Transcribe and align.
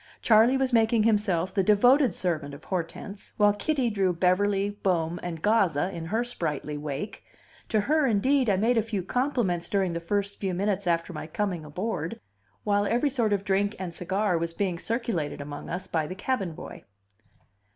Charley 0.23 0.57
was 0.57 0.73
making 0.73 1.03
himself 1.03 1.53
the 1.53 1.61
devoted 1.61 2.11
servant 2.15 2.55
of 2.55 2.63
Hortense, 2.63 3.33
while 3.37 3.53
Kitty 3.53 3.91
drew 3.91 4.13
Beverly, 4.13 4.71
Bohm, 4.81 5.19
and 5.21 5.43
Gazza 5.43 5.91
in 5.91 6.05
her 6.05 6.23
sprightly 6.23 6.75
wake. 6.75 7.21
To 7.69 7.81
her, 7.81 8.07
indeed, 8.07 8.49
I 8.49 8.55
made 8.57 8.79
a 8.79 8.81
few 8.81 9.03
compliments 9.03 9.69
during 9.69 9.93
the 9.93 9.99
first 9.99 10.39
few 10.39 10.55
minutes 10.55 10.87
after 10.87 11.13
my 11.13 11.27
coming 11.27 11.63
aboard, 11.63 12.19
while 12.63 12.87
every 12.87 13.11
sort 13.11 13.31
of 13.31 13.43
drink 13.43 13.75
and 13.77 13.93
cigar 13.93 14.39
was 14.39 14.55
being 14.55 14.79
circulated 14.79 15.39
among 15.39 15.69
us 15.69 15.85
by 15.85 16.07
the 16.07 16.15
cabin 16.15 16.53
boy. 16.53 16.83